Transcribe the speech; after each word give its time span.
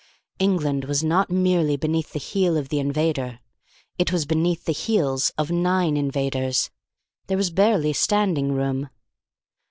England 0.39 0.85
was 0.85 1.03
not 1.03 1.29
merely 1.29 1.77
beneath 1.77 2.11
the 2.11 2.17
heel 2.17 2.57
of 2.57 2.69
the 2.69 2.79
invader. 2.79 3.39
It 3.99 4.11
was 4.11 4.25
beneath 4.25 4.65
the 4.65 4.71
heels 4.73 5.29
of 5.37 5.51
nine 5.51 5.95
invaders. 5.95 6.71
There 7.27 7.37
was 7.37 7.51
barely 7.51 7.93
standing 7.93 8.51
room. 8.51 8.89